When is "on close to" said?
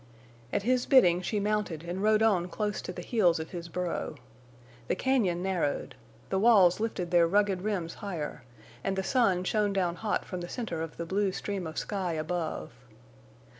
2.23-2.91